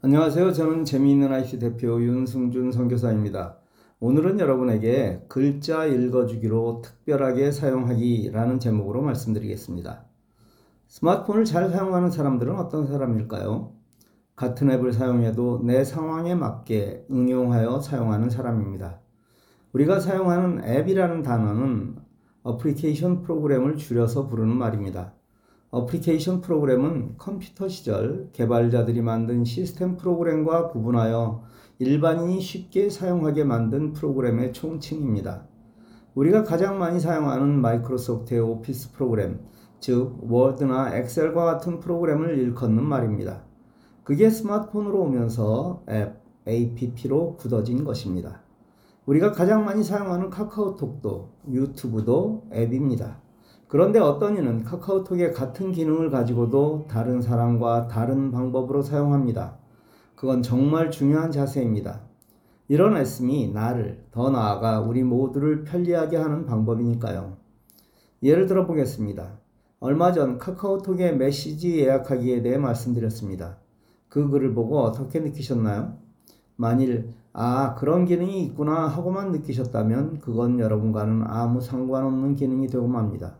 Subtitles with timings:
[0.00, 0.52] 안녕하세요.
[0.52, 3.56] 저는 재미있는 IC 대표 윤승준 선교사입니다.
[3.98, 10.04] 오늘은 여러분에게 글자 읽어주기로 특별하게 사용하기라는 제목으로 말씀드리겠습니다.
[10.86, 13.72] 스마트폰을 잘 사용하는 사람들은 어떤 사람일까요?
[14.36, 19.00] 같은 앱을 사용해도 내 상황에 맞게 응용하여 사용하는 사람입니다.
[19.72, 21.96] 우리가 사용하는 앱이라는 단어는
[22.44, 25.17] 어플리케이션 프로그램을 줄여서 부르는 말입니다.
[25.70, 31.42] 어플리케이션 프로그램은 컴퓨터 시절 개발자들이 만든 시스템 프로그램과 구분하여
[31.78, 35.46] 일반인이 쉽게 사용하게 만든 프로그램의 총칭입니다.
[36.14, 39.40] 우리가 가장 많이 사용하는 마이크로소프트의 오피스 프로그램,
[39.78, 43.44] 즉 워드나 엑셀과 같은 프로그램을 일컫는 말입니다.
[44.04, 46.16] 그게 스마트폰으로 오면서 앱,
[46.48, 48.40] APP로 굳어진 것입니다.
[49.04, 53.27] 우리가 가장 많이 사용하는 카카오톡도 유튜브도 앱입니다.
[53.68, 59.58] 그런데 어떤 이는 카카오톡의 같은 기능을 가지고도 다른 사람과 다른 방법으로 사용합니다.
[60.14, 62.00] 그건 정말 중요한 자세입니다.
[62.68, 67.36] 이런 말씀이 나를 더 나아가 우리 모두를 편리하게 하는 방법이니까요.
[68.22, 69.38] 예를 들어 보겠습니다.
[69.80, 73.58] 얼마 전 카카오톡의 메시지 예약하기에 대해 말씀드렸습니다.
[74.08, 75.98] 그 글을 보고 어떻게 느끼셨나요?
[76.56, 83.36] 만일 아 그런 기능이 있구나 하고만 느끼셨다면 그건 여러분과는 아무 상관없는 기능이 되고 맙니다.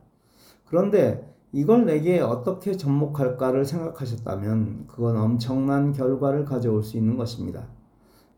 [0.68, 7.66] 그런데 이걸 내게 어떻게 접목할까를 생각하셨다면 그건 엄청난 결과를 가져올 수 있는 것입니다.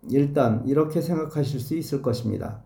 [0.09, 2.63] 일단 이렇게 생각하실 수 있을 것입니다.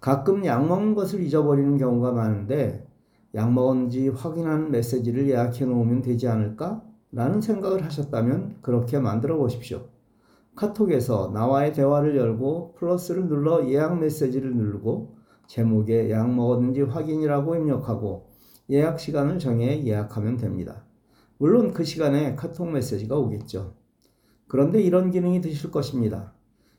[0.00, 2.86] 가끔 약 먹는 것을 잊어버리는 경우가 많은데
[3.34, 6.82] 약 먹었는지 확인하는 메시지를 예약해 놓으면 되지 않을까?
[7.12, 9.82] 라는 생각을 하셨다면 그렇게 만들어 보십시오.
[10.54, 18.26] 카톡에서 나와의 대화를 열고 플러스를 눌러 예약 메시지를 누르고 제목에 약 먹었는지 확인이라고 입력하고
[18.70, 20.84] 예약 시간을 정해 예약하면 됩니다.
[21.38, 23.74] 물론 그 시간에 카톡 메시지가 오겠죠.
[24.48, 26.32] 그런데 이런 기능이 드실 것입니다.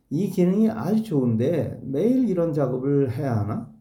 [0.09, 3.71] 이 기능이 아주 좋은데 매일 이런 작업을 해야 하나?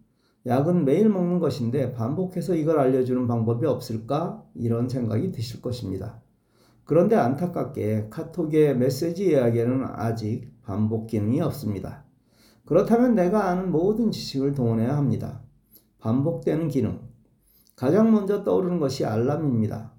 [0.44, 4.45] 약은 매일 먹는 것인데 반복해서 이걸 알려주는 방법이 없을까?
[4.55, 6.20] 이런 생각이 드실 것입니다.
[6.84, 12.05] 그런데 안타깝게 카톡의 메시지 예약에는 아직 반복 기능이 없습니다.
[12.64, 15.42] 그렇다면 내가 아는 모든 지식을 동원해야 합니다.
[15.98, 17.00] 반복되는 기능,
[17.77, 19.92] 가장 먼저 떠오르는 것이 알람입니다.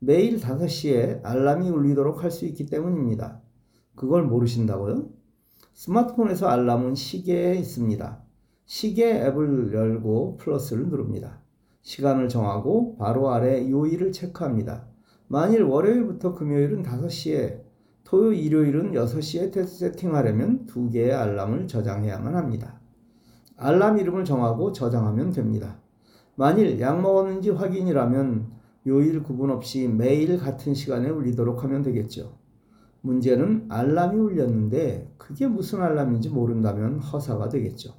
[0.00, 3.40] 매일 5시에 알람이 울리도록 할 수 있기 때문입니다.
[3.94, 5.08] 그걸 모르신다고요?
[5.74, 8.20] 스마트폰에서 알람은 시계에 있습니다.
[8.66, 11.40] 시계 앱을 열고 플러스를 누릅니다.
[11.82, 14.86] 시간을 정하고 바로 아래 요일을 체크합니다.
[15.28, 17.62] 만일 월요일부터 금요일은 5시에,
[18.02, 22.80] 토요 일요일은 6시에 세팅하려면 두 개의 알람을 저장해야만 합니다.
[23.56, 25.78] 알람 이름을 정하고 저장하면 됩니다.
[26.40, 28.50] 만일 약 먹었는지 확인이라면
[28.86, 32.38] 요일 구분 없이 매일 같은 시간에 울리도록 하면 되겠죠.
[33.02, 37.92] 문제는 알람이 울렸는데 그게 무슨 알람인지 모른다면 허사가 되겠죠.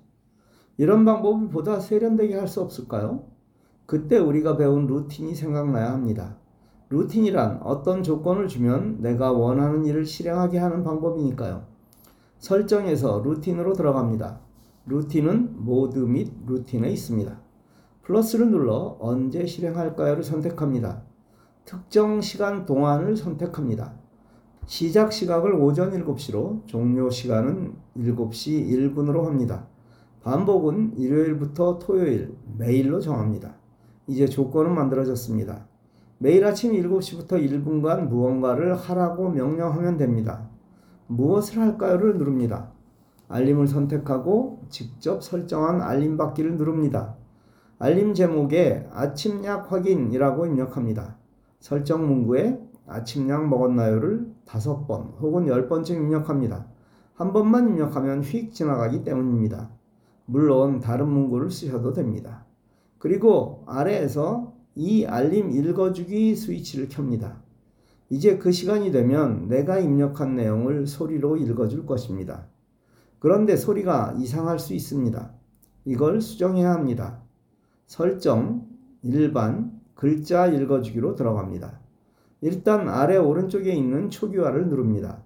[0.77, 3.27] 이런 방법을 보다 세련되게 할 수 없을까요?
[3.85, 6.39] 그때 우리가 배운 루틴이 생각나야 합니다.
[6.89, 11.67] 루틴이란 어떤 조건을 주면 내가 원하는 일을 실행하게 하는 방법이니까요.
[12.39, 14.39] 설정에서 루틴으로 들어갑니다.
[14.87, 17.50] 루틴은 모드 및 루틴에 있습니다.
[18.11, 21.01] 플러스를 눌러 언제 실행할까요를 선택합니다.
[21.63, 23.93] 특정 시간 동안을 선택합니다.
[24.65, 29.65] 시작 시각을 오전 7시로 종료 시간은 7시 1분으로 합니다.
[30.23, 33.55] 반복은 일요일부터 토요일, 매일로 정합니다.
[34.07, 35.65] 이제 조건은 만들어졌습니다.
[36.17, 40.49] 매일 아침 7시부터 1분간 무언가를 하라고 명령하면 됩니다.
[41.07, 42.71] 무엇을 할까요를 누릅니다.
[43.29, 47.15] 알림을 선택하고 직접 설정한 알림 받기를 누릅니다.
[47.83, 51.17] 알림 제목에 아침약 확인이라고 입력합니다.
[51.59, 56.67] 설정 문구에 아침약 먹었나요를 다섯 번 혹은 열 번쯤 입력합니다.
[57.15, 59.71] 한 번만 입력하면 휙 지나가기 때문입니다.
[60.27, 62.45] 물론 다른 문구를 쓰셔도 됩니다.
[62.99, 67.41] 그리고 아래에서 이 알림 읽어주기 스위치를 켭니다.
[68.11, 72.45] 이제 그 시간이 되면 내가 입력한 내용을 소리로 읽어줄 것입니다.
[73.17, 75.33] 그런데 소리가 이상할 수 있습니다.
[75.85, 77.23] 이걸 수정해야 합니다.
[77.91, 78.69] 설정,
[79.01, 81.81] 일반, 글자 읽어주기로 들어갑니다.
[82.39, 85.25] 일단 아래 오른쪽에 있는 초기화를 누릅니다.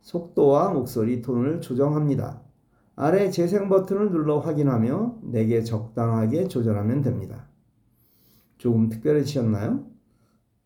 [0.00, 2.40] 속도와 목소리 톤을 조정합니다.
[2.94, 7.50] 아래 재생 버튼을 눌러 확인하며 내게 적당하게 조절하면 됩니다.
[8.56, 9.84] 조금 특별해지셨나요?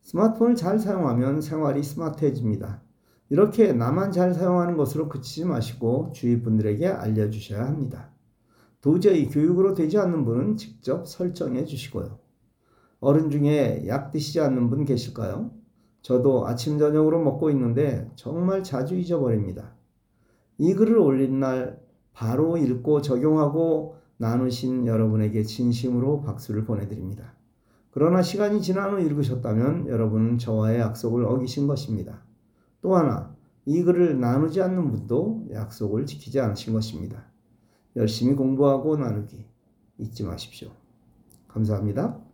[0.03, 2.81] 스마트폰을 잘 사용하면 생활이 스마트해집니다.
[3.29, 8.10] 이렇게 나만 잘 사용하는 것으로 그치지 마시고 주위 분들에게 알려주셔야 합니다.
[8.81, 12.19] 도저히 교육으로 되지 않는 분은 직접 설정해 주시고요.
[12.99, 15.51] 어른 중에 약 드시지 않는 분 계실까요?
[16.01, 19.75] 저도 아침, 저녁으로 먹고 있는데 정말 자주 잊어버립니다.
[20.57, 21.79] 이 글을 올린 날
[22.13, 27.33] 바로 읽고 적용하고 나누신 여러분에게 진심으로 박수를 보내드립니다.
[27.91, 32.23] 그러나 시간이 지난 후 읽으셨다면 여러분은 저와의 약속을 어기신 것입니다.
[32.81, 33.35] 또 하나,
[33.65, 37.30] 이 글을 나누지 않는 분도 약속을 지키지 않으신 것입니다.
[37.95, 39.45] 열심히 공부하고 나누기
[39.97, 40.71] 잊지 마십시오.
[41.47, 42.30] 감사합니다.